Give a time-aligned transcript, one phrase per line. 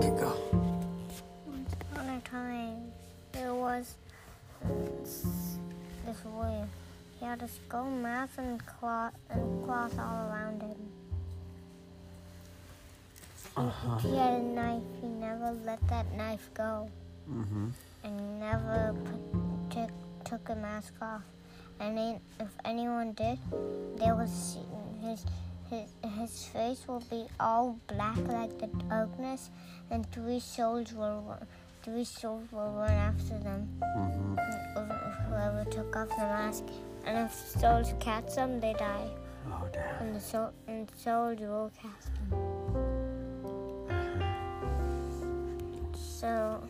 [0.00, 2.76] Once upon a time,
[3.32, 3.94] there was
[4.62, 5.26] this,
[6.22, 6.62] boy.
[7.18, 10.76] He had a skull mask and cloth and cloth all around him.
[13.56, 13.98] Uh-huh.
[13.98, 14.82] He had a knife.
[15.00, 16.88] He never let that knife go,
[17.28, 17.68] Mm-hmm.
[18.04, 19.90] and never put, took
[20.24, 21.22] took a mask off.
[21.80, 21.98] And
[22.38, 23.38] if anyone did,
[23.96, 24.62] they would see
[25.02, 25.24] his
[25.70, 29.50] his his face will be all black like the darkness,
[29.90, 31.46] and three souls will run,
[31.82, 33.68] three souls will run after them.
[33.82, 34.36] Mm-hmm.
[35.30, 36.64] Whoever took off the mask,
[37.04, 39.08] and if souls catch them, they die,
[39.50, 40.06] Oh, damn.
[40.06, 42.30] and the soul and souls will catch them.
[45.94, 46.62] So.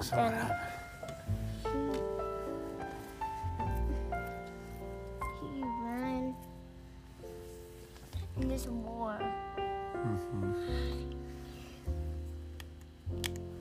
[0.00, 0.56] So Then-
[8.52, 9.18] this war.
[9.96, 10.52] Mm-hmm.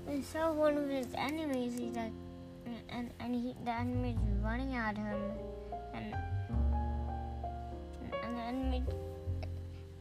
[0.07, 1.77] And saw one of his enemies.
[1.79, 2.11] He's like,
[2.89, 5.15] and and he, the enemy's running at him,
[5.93, 6.13] and
[8.21, 8.83] and the enemy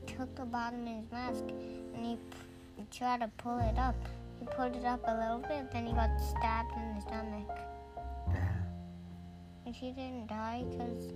[0.08, 1.44] took the bottom of his mask,
[1.94, 3.94] and he, p- tried to pull it up.
[4.40, 7.48] He pulled it up a little bit, then he got stabbed in the stomach,
[9.66, 11.12] and he didn't die because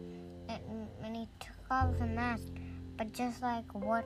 [1.00, 2.52] when he took off the mask.
[2.96, 4.04] But just like what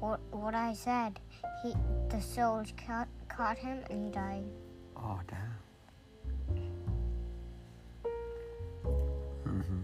[0.00, 1.18] what what I said,
[1.62, 1.74] he
[2.08, 4.44] the souls caught caught him and he died.
[4.96, 5.38] Oh, damn.
[9.46, 9.80] Mm-hmm.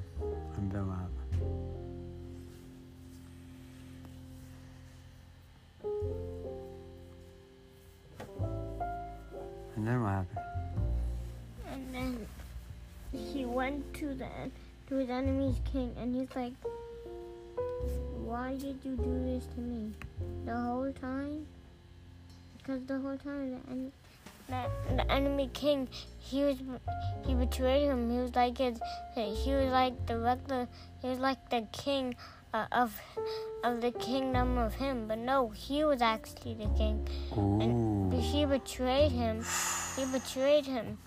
[0.56, 1.77] And then what happened?
[9.77, 10.45] And then what happened?
[11.73, 12.27] And then
[13.12, 14.28] he went to the
[14.89, 16.53] to his enemy's king, and he's like,
[18.27, 19.93] "Why did you do this to me?
[20.45, 21.47] The whole time?
[22.59, 23.93] Because the whole time the en-
[24.49, 26.56] the, the enemy king, he was
[27.25, 28.11] he betrayed him.
[28.11, 28.81] He was like his
[29.15, 30.67] he was like the regular.
[31.03, 32.17] He was like the king
[32.53, 33.00] uh, of
[33.62, 35.06] of the kingdom of him.
[35.06, 37.06] But no, he was actually the king.
[37.37, 39.45] And he betrayed him.
[39.97, 40.99] He betrayed him.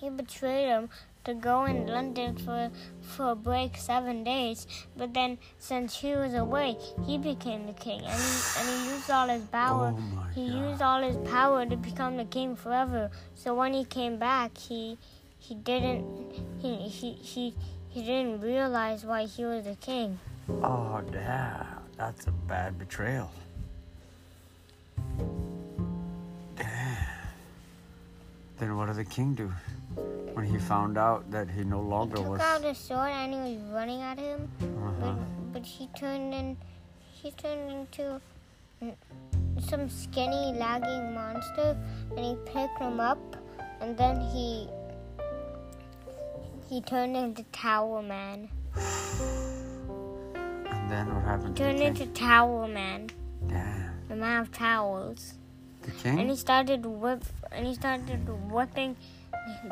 [0.00, 0.88] He betrayed him
[1.24, 2.70] to go in London for
[3.00, 4.66] for a break seven days.
[4.96, 6.76] But then, since he was away,
[7.06, 9.94] he became the king, and he and he used all his power.
[9.96, 10.68] Oh he God.
[10.68, 13.10] used all his power to become the king forever.
[13.34, 14.98] So when he came back, he
[15.38, 16.04] he didn't
[16.60, 17.54] he he he,
[17.88, 20.18] he didn't realize why he was the king.
[20.48, 21.66] Oh, damn.
[21.96, 23.30] That's a bad betrayal.
[26.56, 27.06] Damn.
[28.58, 29.50] Then what did the king do
[30.34, 32.40] when he found out that he no He longer took was?
[32.40, 34.50] out his sword and he was running at him.
[34.60, 35.14] Uh-huh.
[35.52, 36.56] but, but he turned in
[36.98, 38.20] he turned into
[39.68, 41.76] some skinny lagging monster
[42.16, 43.18] and he picked him up
[43.80, 44.68] and then he
[46.68, 48.48] he turned into tower man
[50.70, 51.86] And then what happened the turned king?
[51.88, 53.08] into tower man
[53.48, 53.90] Damn.
[54.08, 55.34] the man of towels.
[55.82, 57.22] The and he started whip
[57.52, 58.96] and he started whipping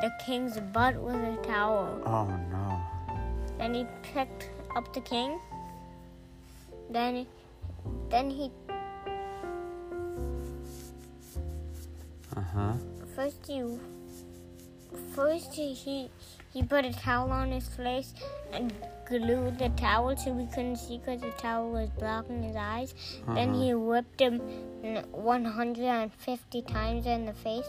[0.00, 2.80] the king's butt with a towel Oh no.
[3.58, 5.38] then he picked up the king
[6.90, 7.26] then
[8.10, 8.50] then he
[12.36, 12.72] Uh-huh.
[13.14, 13.78] First you
[15.14, 16.08] first he he,
[16.52, 18.14] he put a towel on his face
[18.52, 18.72] and
[19.06, 22.94] glued the towel so we couldn't see because the towel was blocking his eyes.
[23.34, 23.60] Then Uh-huh.
[23.62, 24.38] he whipped him
[25.12, 27.68] 150 times in the face.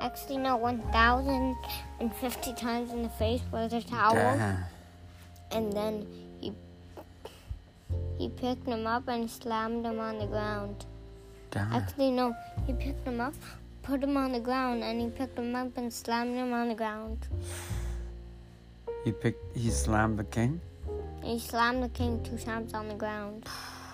[0.00, 4.14] Actually, not 1,050 times in the face with a towel.
[4.14, 4.64] Damn.
[5.52, 6.06] And then
[6.40, 6.52] he
[8.18, 10.84] he picked him up and slammed him on the ground.
[11.50, 11.72] Damn.
[11.72, 12.34] Actually, no.
[12.66, 13.34] He picked him up,
[13.82, 16.74] put him on the ground, and he picked him up and slammed him on the
[16.74, 17.26] ground.
[19.04, 20.60] He picked he slammed the king?
[21.22, 23.46] He slammed the king two times on the ground.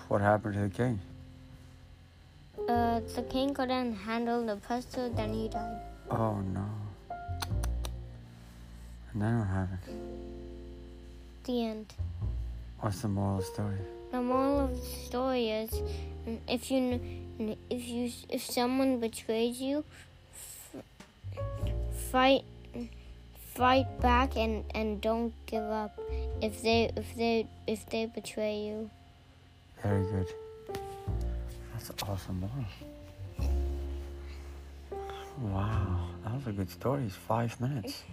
[0.07, 0.99] What happened to the king?
[2.71, 5.81] Uh, the king couldn't handle the pressure, then he died.
[6.09, 6.65] Oh no.
[9.11, 9.79] And then what happened?
[11.43, 11.93] The end.
[12.79, 13.77] What's the moral of the story?
[14.11, 15.81] The moral of the story is,
[16.47, 17.01] if you,
[17.69, 19.83] if you, if someone betrays you,
[20.33, 20.75] f-
[22.09, 22.45] fight,
[23.53, 25.99] fight back and and don't give up.
[26.41, 28.89] If they, if they, if they betray you.
[29.83, 30.27] Very good.
[31.87, 32.65] That's awesome moral.
[35.41, 37.03] Wow, that was a good story.
[37.05, 38.03] It's five minutes.